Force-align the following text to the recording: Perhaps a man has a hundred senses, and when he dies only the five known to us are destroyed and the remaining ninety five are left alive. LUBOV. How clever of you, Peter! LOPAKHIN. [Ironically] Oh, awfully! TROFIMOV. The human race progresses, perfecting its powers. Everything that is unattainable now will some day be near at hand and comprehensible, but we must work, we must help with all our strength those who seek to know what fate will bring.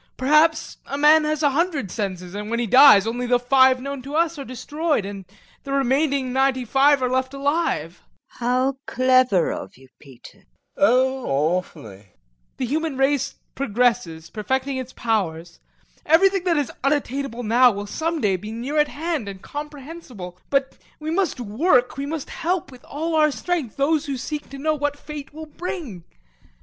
Perhaps 0.17 0.77
a 0.87 0.97
man 0.97 1.25
has 1.25 1.43
a 1.43 1.51
hundred 1.51 1.91
senses, 1.91 2.33
and 2.33 2.49
when 2.49 2.57
he 2.57 2.65
dies 2.65 3.05
only 3.05 3.27
the 3.27 3.37
five 3.37 3.79
known 3.79 4.01
to 4.01 4.15
us 4.15 4.39
are 4.39 4.43
destroyed 4.43 5.05
and 5.05 5.25
the 5.63 5.71
remaining 5.71 6.33
ninety 6.33 6.65
five 6.65 7.03
are 7.03 7.07
left 7.07 7.35
alive. 7.35 8.01
LUBOV. 8.01 8.39
How 8.39 8.77
clever 8.87 9.51
of 9.51 9.77
you, 9.77 9.89
Peter! 9.99 10.39
LOPAKHIN. 10.39 10.53
[Ironically] 10.75 10.95
Oh, 10.95 11.25
awfully! 11.27 11.83
TROFIMOV. 12.01 12.05
The 12.57 12.65
human 12.65 12.97
race 12.97 13.35
progresses, 13.53 14.31
perfecting 14.31 14.77
its 14.77 14.91
powers. 14.93 15.59
Everything 16.03 16.45
that 16.45 16.57
is 16.57 16.71
unattainable 16.83 17.43
now 17.43 17.69
will 17.69 17.85
some 17.85 18.19
day 18.19 18.37
be 18.37 18.51
near 18.51 18.79
at 18.79 18.87
hand 18.87 19.29
and 19.29 19.39
comprehensible, 19.43 20.35
but 20.49 20.79
we 20.99 21.11
must 21.11 21.39
work, 21.39 21.95
we 21.95 22.07
must 22.07 22.31
help 22.31 22.71
with 22.71 22.83
all 22.85 23.13
our 23.15 23.29
strength 23.29 23.77
those 23.77 24.07
who 24.07 24.17
seek 24.17 24.49
to 24.49 24.57
know 24.57 24.73
what 24.73 24.97
fate 24.97 25.31
will 25.31 25.45
bring. 25.45 26.05